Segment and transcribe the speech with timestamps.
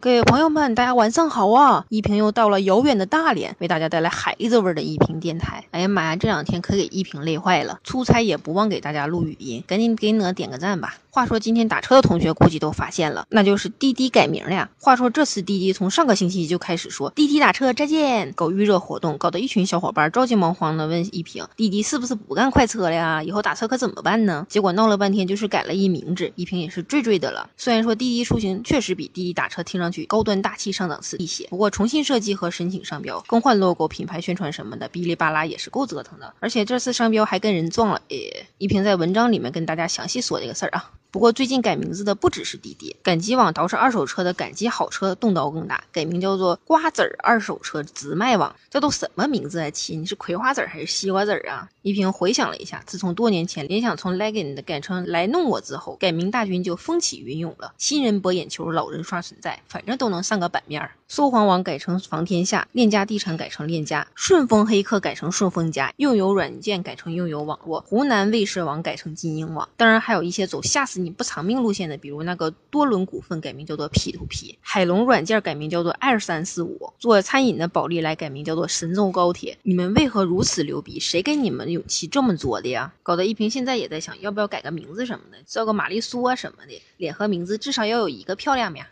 [0.00, 1.84] 各位朋友们，大家晚上好啊！
[1.88, 5.64] 依萍又到了遥远的大连，为大家带来孩子味的依萍电台。
[5.72, 10.94] 哎呀妈呀，这两天可给依萍累坏了，出差也不忘给大家录语音，赶紧给我点个赞吧。
[11.18, 14.70] 话说今天打车的同学估计都发现了，那就是滴滴改名了呀。
[14.78, 23.20] 话说这次滴滴从上个星期就开始说滴滴打车再见，搞预热活动，搞得一群小伙伴着急忙慌的问一平，滴滴是不是不干快车了呀？
[23.20, 24.46] 以后打车可怎么办呢？
[24.48, 27.50] 结果闹了半天就是改了一名字，一平也是醉醉的了。
[27.56, 36.32] 虽然说滴滴出行确实比滴滴打车听上去高端大气上档次一些，不过重新设计和申请商标、更换 logo、品牌宣传什么的，哔哩吧啦也是够折腾的。
[36.38, 40.92] 而且这次商标还跟人撞了，诶，一平在文章里面跟大家详细说这个事儿啊。
[41.10, 48.54] 不过最近改名字的不只是滴滴，赶集网倒饬二手车的赶集好车动刀更大，改名叫做瓜子儿二手车直卖网。
[48.68, 49.70] 这都什么名字啊？
[49.70, 51.66] 亲，你是葵花籽还是西瓜籽啊？
[51.80, 57.72] 一平回想了一下，自从多年前联想从 Legend 改成来弄我之后，改名大军就风起云涌了。
[57.78, 60.90] 新人博眼球，老人刷存在，反正都能上个版面。
[61.10, 69.66] 搜黄网改成房天下，链家地产改成链家，顺丰黑客改成顺丰家，用友软件改成用友网络，湖南卫视网改成金鹰网。
[69.78, 79.56] 当然还有一些走吓你不偿命路线的，比如那个多伦股份改名叫做 P to P，海龙软件改名叫做二三四五，做餐饮的保利来改名叫做神州高铁。
[79.62, 80.98] 你们为何如此牛逼？
[80.98, 82.92] 谁给你们勇气这么做的呀？
[83.02, 88.88] 搞得一平现在也在想，要不要改个名字什么的，叫个玛丽苏啊什么的，脸和名字至少要有一个漂亮呀。